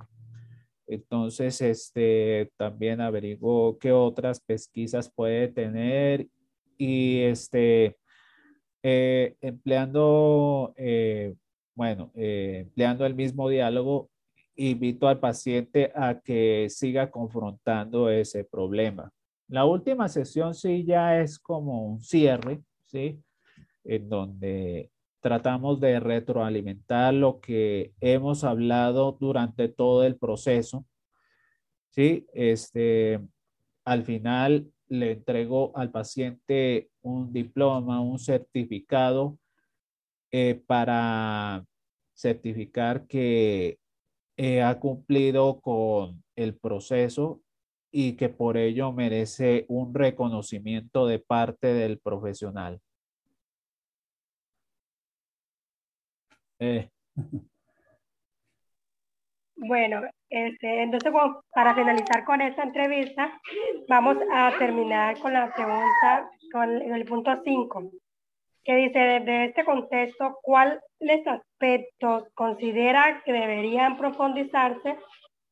Entonces, 0.86 1.60
este, 1.60 2.50
también 2.56 3.00
averiguo 3.00 3.78
qué 3.78 3.92
otras 3.92 4.40
pesquisas 4.40 5.10
puede 5.10 5.48
tener 5.48 6.26
y 6.78 7.20
este, 7.20 7.96
eh, 8.82 9.36
empleando 9.40 10.72
eh, 10.76 11.34
bueno, 11.78 12.10
eh, 12.16 12.62
empleando 12.62 13.06
el 13.06 13.14
mismo 13.14 13.48
diálogo, 13.48 14.10
invito 14.56 15.06
al 15.06 15.20
paciente 15.20 15.92
a 15.94 16.18
que 16.18 16.66
siga 16.70 17.08
confrontando 17.08 18.10
ese 18.10 18.42
problema. 18.42 19.12
La 19.46 19.64
última 19.64 20.08
sesión 20.08 20.56
sí 20.56 20.84
ya 20.84 21.20
es 21.20 21.38
como 21.38 21.86
un 21.86 22.00
cierre, 22.00 22.64
¿sí? 22.86 23.22
En 23.84 24.08
donde 24.08 24.90
tratamos 25.20 25.78
de 25.78 26.00
retroalimentar 26.00 27.14
lo 27.14 27.38
que 27.38 27.92
hemos 28.00 28.42
hablado 28.42 29.16
durante 29.20 29.68
todo 29.68 30.02
el 30.02 30.16
proceso, 30.16 30.84
¿sí? 31.90 32.26
Este, 32.32 33.20
al 33.84 34.02
final 34.02 34.68
le 34.88 35.12
entrego 35.12 35.70
al 35.76 35.92
paciente 35.92 36.90
un 37.02 37.32
diploma, 37.32 38.00
un 38.00 38.18
certificado 38.18 39.38
eh, 40.32 40.60
para 40.66 41.64
certificar 42.18 43.06
que 43.06 43.78
eh, 44.36 44.62
ha 44.62 44.78
cumplido 44.80 45.60
con 45.60 46.22
el 46.36 46.56
proceso 46.56 47.40
y 47.90 48.16
que 48.16 48.28
por 48.28 48.56
ello 48.56 48.92
merece 48.92 49.64
un 49.68 49.94
reconocimiento 49.94 51.06
de 51.06 51.20
parte 51.20 51.68
del 51.68 51.98
profesional. 51.98 52.80
Eh. 56.60 56.90
Bueno, 59.56 60.02
este, 60.28 60.82
entonces 60.82 61.12
para 61.52 61.74
finalizar 61.74 62.24
con 62.24 62.40
esta 62.40 62.62
entrevista, 62.62 63.40
vamos 63.88 64.18
a 64.32 64.52
terminar 64.58 65.18
con 65.18 65.32
la 65.32 65.52
pregunta, 65.52 66.30
con 66.52 66.70
el 66.70 67.04
punto 67.04 67.30
5 67.44 67.90
que 68.68 68.76
dice, 68.76 68.98
desde 68.98 69.46
este 69.46 69.64
contexto, 69.64 70.40
¿cuáles 70.42 71.26
aspectos 71.26 72.24
considera 72.34 73.22
que 73.24 73.32
deberían 73.32 73.96
profundizarse 73.96 74.94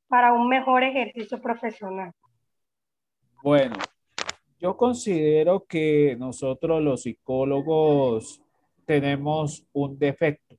para 0.07 0.35
un 0.35 0.51
mejor 0.51 0.83
ejercicio 0.85 1.41
profesional? 1.41 2.13
Bueno, 3.43 3.77
yo 4.59 4.77
considero 4.77 5.65
que 5.65 6.15
nosotros 6.19 6.83
los 6.83 7.05
psicólogos 7.05 8.43
tenemos 8.85 9.65
un 9.73 9.99
defecto. 9.99 10.55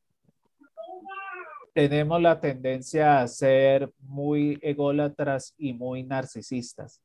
Tenemos 1.76 2.20
la 2.20 2.40
tendencia 2.42 3.20
a 3.20 3.28
ser 3.28 3.92
muy 4.00 4.58
ególatras 4.64 5.54
y 5.60 5.74
muy 5.74 6.02
narcisistas. 6.02 7.04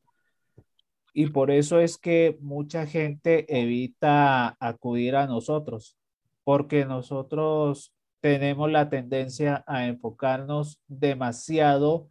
Y 1.12 1.26
por 1.26 1.50
eso 1.50 1.78
es 1.80 1.98
que 1.98 2.38
mucha 2.40 2.86
gente 2.86 3.44
evita 3.60 4.56
acudir 4.58 5.16
a 5.16 5.26
nosotros, 5.26 5.96
porque 6.42 6.86
nosotros 6.86 7.94
tenemos 8.20 8.70
la 8.70 8.88
tendencia 8.88 9.62
a 9.66 9.86
enfocarnos 9.86 10.80
demasiado 10.88 12.08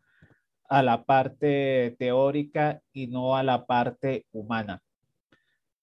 a 0.69 0.83
la 0.83 1.05
parte 1.05 1.95
teórica 1.97 2.81
y 2.93 3.07
no 3.07 3.35
a 3.35 3.43
la 3.43 3.65
parte 3.65 4.25
humana. 4.31 4.83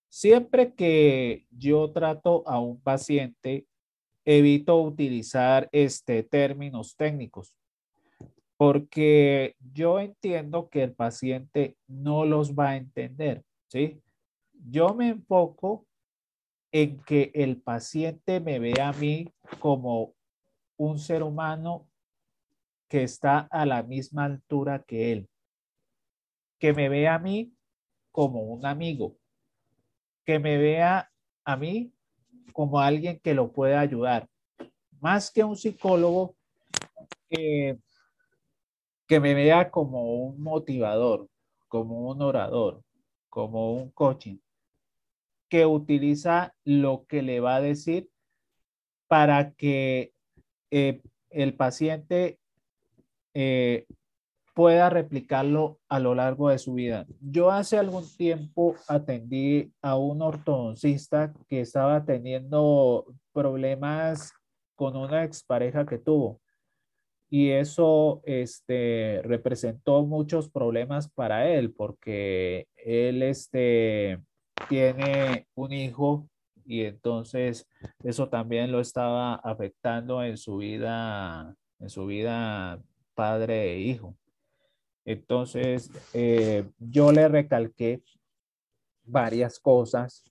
Siempre 0.09 0.75
que 0.75 1.47
yo 1.51 1.91
trato 1.91 2.43
a 2.47 2.61
un 2.61 2.81
paciente, 2.81 3.67
evito 4.25 4.81
utilizar 4.81 5.69
este 5.73 6.23
términos 6.23 6.97
técnicos 6.97 7.58
porque 8.59 9.55
yo 9.73 10.01
entiendo 10.01 10.69
que 10.69 10.83
el 10.83 10.93
paciente 10.93 11.77
no 11.87 12.25
los 12.25 12.55
va 12.55 12.71
a 12.71 12.77
entender, 12.77 13.45
¿sí? 13.69 14.03
Yo 14.53 14.95
me 14.95 15.11
enfoco 15.11 15.87
en 16.73 17.01
que 17.05 17.31
el 17.35 17.63
paciente 17.63 18.41
me 18.41 18.59
vea 18.59 18.89
a 18.89 18.93
mí 18.93 19.33
como 19.61 20.13
un 20.77 20.99
ser 20.99 21.23
humano 21.23 21.89
que 22.89 23.05
está 23.05 23.47
a 23.53 23.65
la 23.65 23.85
misma 23.85 24.25
altura 24.25 24.83
que 24.83 25.13
él, 25.13 25.29
que 26.59 26.73
me 26.73 26.89
vea 26.89 27.15
a 27.15 27.19
mí 27.21 27.55
como 28.11 28.43
un 28.43 28.67
amigo, 28.67 29.17
que 30.25 30.41
me 30.41 30.59
vea 30.59 31.09
a 31.45 31.57
mí 31.57 31.93
como 32.53 32.81
alguien 32.81 33.21
que 33.21 33.35
lo 33.35 33.53
puede 33.53 33.77
ayudar, 33.77 34.29
más 35.01 35.31
que 35.31 35.45
un 35.45 35.57
psicólogo 35.57 36.35
que 37.29 37.79
que 39.09 39.21
me 39.21 39.35
vea 39.35 39.71
como 39.71 40.13
un 40.13 40.41
motivador, 40.43 41.29
como 41.67 42.11
un 42.11 42.21
orador, 42.21 42.83
como 43.31 43.73
un 43.73 43.91
coaching, 43.91 44.37
que 45.49 45.65
utiliza 45.65 46.55
lo 46.63 47.07
que 47.09 47.23
le 47.23 47.41
va 47.41 47.57
a 47.57 47.61
decir 47.63 48.11
para 49.09 49.53
que 49.53 50.13
eh, 50.71 51.01
el 51.31 51.55
paciente 51.55 52.39
eh, 53.33 53.87
pueda 54.55 54.91
replicarlo 54.91 55.81
a 55.89 56.01
lo 56.01 56.15
largo 56.15 56.51
de 56.51 56.59
su 56.59 56.75
vida. 56.75 57.07
Yo 57.21 57.51
hace 57.51 57.79
algún 57.79 58.05
tiempo 58.19 58.75
atendí 58.89 59.73
a 59.81 59.97
un 59.97 60.21
ortodoncista 60.21 61.33
que 61.49 61.63
estaba 61.63 62.05
teniendo 62.05 63.07
problemas 63.33 64.35
con 64.75 64.97
una 64.97 65.25
expareja 65.25 65.87
que 65.87 65.97
tuvo 65.97 66.43
y 67.31 67.51
eso 67.51 68.23
este, 68.25 69.21
representó 69.23 70.03
muchos 70.05 70.49
problemas 70.49 71.09
para 71.09 71.49
él 71.49 71.73
porque 71.73 72.69
él 72.77 73.23
este, 73.23 74.19
tiene 74.69 75.47
un 75.55 75.73
hijo 75.73 76.29
y 76.65 76.83
entonces 76.85 77.67
eso 78.03 78.29
también 78.29 78.73
lo 78.73 78.81
estaba 78.81 79.35
afectando 79.37 80.23
en 80.23 80.37
su 80.37 80.57
vida, 80.57 81.55
en 81.81 81.89
su 81.91 82.07
vida 82.07 82.81
padre 83.15 83.73
e 83.73 83.79
hijo. 83.81 84.17
Entonces, 85.05 85.91
eh, 86.13 86.69
yo 86.79 87.13
le 87.13 87.29
recalqué 87.29 88.03
varias 89.05 89.59
cosas, 89.59 90.23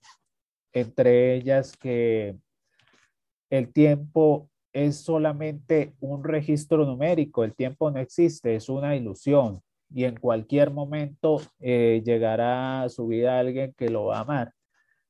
entre 0.72 1.34
ellas 1.34 1.76
que 1.76 2.36
el 3.50 3.72
tiempo 3.72 4.48
es 4.86 5.00
solamente 5.00 5.94
un 5.98 6.22
registro 6.22 6.86
numérico, 6.86 7.42
el 7.42 7.54
tiempo 7.54 7.90
no 7.90 7.98
existe, 7.98 8.54
es 8.54 8.68
una 8.68 8.94
ilusión 8.94 9.60
y 9.92 10.04
en 10.04 10.16
cualquier 10.16 10.70
momento 10.70 11.40
eh, 11.58 12.00
llegará 12.04 12.82
a 12.82 12.88
su 12.88 13.08
vida 13.08 13.40
alguien 13.40 13.74
que 13.76 13.88
lo 13.88 14.06
va 14.06 14.18
a 14.18 14.20
amar, 14.20 14.52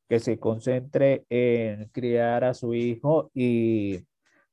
que 0.09 0.21
se 0.21 0.39
concentre 0.39 1.27
en 1.29 1.89
criar 1.89 2.45
a 2.45 2.55
su 2.55 2.73
hijo 2.73 3.31
y 3.35 4.01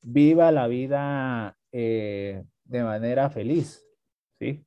viva 0.01 0.51
la 0.51 0.67
vida 0.67 1.55
eh, 1.71 2.43
de 2.65 2.83
manera 2.83 3.29
feliz, 3.29 3.87
¿sí? 4.37 4.65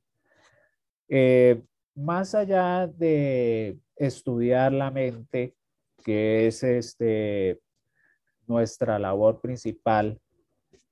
Eh, 1.11 1.61
más 1.95 2.35
allá 2.35 2.87
de 2.87 3.79
estudiar 3.97 4.73
la 4.73 4.91
mente, 4.91 5.55
que 6.03 6.47
es 6.47 6.63
este, 6.63 7.61
nuestra 8.47 8.99
labor 8.99 9.43
principal, 9.43 10.19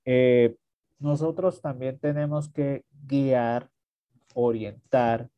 eh, 0.07 0.57
nosotros 0.99 1.61
también 1.61 1.99
tenemos 1.99 2.49
que 2.49 2.85
guiar, 3.07 3.69
orientar, 4.35 5.29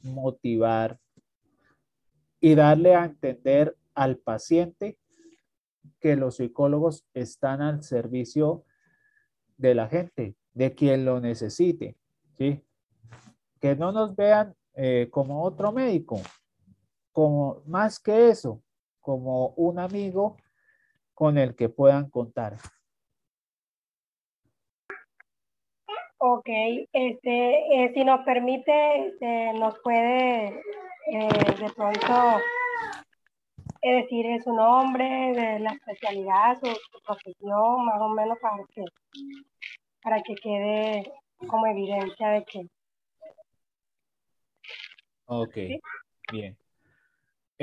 motivar 0.00 0.98
y 2.40 2.54
darle 2.54 2.94
a 2.94 3.04
entender 3.04 3.76
al 3.94 4.16
paciente 4.16 4.98
que 6.00 6.16
los 6.16 6.36
psicólogos 6.36 7.04
están 7.14 7.60
al 7.60 7.82
servicio 7.82 8.64
de 9.58 9.74
la 9.74 9.88
gente, 9.88 10.36
de 10.54 10.74
quien 10.74 11.04
lo 11.04 11.20
necesite, 11.20 11.96
¿sí? 12.38 12.64
que 13.60 13.76
no 13.76 13.92
nos 13.92 14.16
vean 14.16 14.54
eh, 14.74 15.08
como 15.10 15.42
otro 15.42 15.72
médico, 15.72 16.20
como 17.12 17.62
más 17.66 18.00
que 18.00 18.30
eso, 18.30 18.62
como 19.00 19.48
un 19.50 19.78
amigo 19.78 20.36
con 21.14 21.38
el 21.38 21.54
que 21.54 21.68
puedan 21.68 22.08
contar. 22.08 22.56
Ok, 26.24 26.48
este, 26.92 27.84
eh, 27.84 27.90
si 27.94 28.04
nos 28.04 28.24
permite, 28.24 29.08
este, 29.08 29.52
nos 29.54 29.76
puede 29.80 30.50
eh, 30.50 31.28
de 31.58 31.70
pronto 31.74 32.40
decir 33.82 34.40
su 34.44 34.52
nombre, 34.52 35.04
de 35.04 35.58
la 35.58 35.72
especialidad, 35.72 36.60
su, 36.60 36.68
profesión, 37.04 37.86
más 37.86 38.00
o 38.00 38.08
menos 38.10 38.38
para 38.40 38.64
que, 38.72 38.84
para 40.00 40.22
que 40.22 40.36
quede 40.36 41.12
como 41.48 41.66
evidencia 41.66 42.28
de 42.28 42.44
que 42.44 42.68
Ok, 45.26 45.56
bien. 46.30 46.56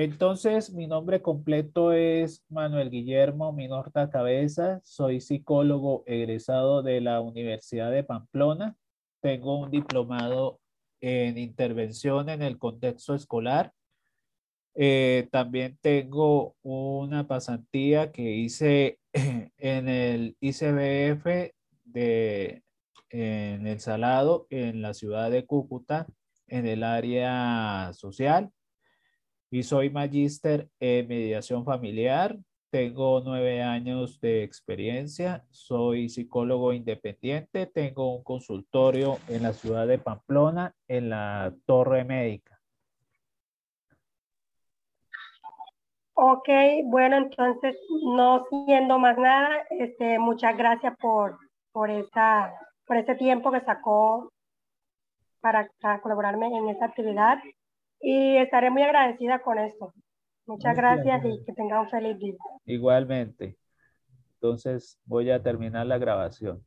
Entonces, 0.02 0.72
mi 0.72 0.88
nombre 0.88 1.22
completo 1.22 1.92
es 1.92 2.42
Manuel 2.48 2.90
Guillermo 2.90 3.52
Minorta 3.52 4.10
Cabeza. 4.10 4.80
Soy 4.86 5.20
psicólogo 5.20 6.04
egresado 6.06 6.82
de 6.82 7.02
la 7.02 7.20
Universidad 7.20 7.92
de 7.92 8.06
Pamplona. 8.06 8.78
Tengo 9.20 9.60
un 9.60 9.70
diplomado 9.70 10.62
en 11.02 11.38
intervención 11.38 12.30
en 12.30 12.42
el 12.44 12.58
contexto 12.58 13.14
escolar. 13.14 13.74
Eh, 14.74 15.28
también 15.34 15.78
tengo 15.82 16.56
una 16.62 17.28
pasantía 17.28 18.14
que 18.14 18.22
hice 18.38 19.00
en 19.58 19.90
el 19.90 20.38
ICBF 20.40 21.52
de, 21.84 22.64
en 23.10 23.68
El 23.68 23.82
Salado, 23.82 24.48
en 24.50 24.82
la 24.82 24.94
ciudad 24.94 25.30
de 25.30 25.46
Cúcuta 25.46 26.08
en 26.48 26.66
el 26.68 26.84
área 26.84 27.92
social 27.94 28.54
y 29.52 29.64
soy 29.64 29.90
magíster 29.90 30.70
en 30.80 31.08
mediación 31.08 31.66
familiar. 31.66 32.38
Tengo 32.72 33.22
nueve 33.26 33.64
años 33.64 34.22
de 34.22 34.44
experiencia, 34.44 35.44
soy 35.50 36.08
psicólogo 36.08 36.72
independiente, 36.72 37.66
tengo 37.66 38.16
un 38.16 38.24
consultorio 38.24 39.18
en 39.28 39.44
la 39.44 39.54
ciudad 39.54 39.88
de 39.88 39.98
Pamplona, 39.98 40.76
en 40.88 41.10
la 41.10 41.54
Torre 41.66 42.04
Médica. 42.04 42.60
Ok, 46.14 46.50
bueno, 46.86 47.18
entonces, 47.18 47.76
no 48.14 48.46
siendo 48.68 49.00
más 49.00 49.18
nada, 49.18 49.66
este, 49.70 50.20
muchas 50.20 50.56
gracias 50.58 50.94
por, 50.98 51.40
por, 51.72 51.90
esta, 51.90 52.54
por 52.86 52.98
este 52.98 53.16
tiempo 53.16 53.52
que 53.52 53.62
sacó 53.62 54.30
para, 55.40 55.70
colaborarme 56.02 56.48
en 56.48 56.70
esta 56.70 56.86
actividad 56.86 57.40
y 58.02 58.38
estaré 58.38 58.70
muy 58.70 58.84
agradecida 58.84 59.40
con 59.40 59.60
esto. 59.60 59.94
Muchas 60.46 60.76
gracias 60.76 61.24
y 61.26 61.46
que 61.46 61.54
tenga 61.54 61.82
un 61.82 61.90
feliz 61.90 62.18
día. 62.18 62.36
Igualmente. 62.66 63.56
Entonces 64.36 65.00
voy 65.06 65.30
a 65.30 65.44
terminar 65.44 65.86
la 65.86 65.98
grabación. 65.98 66.64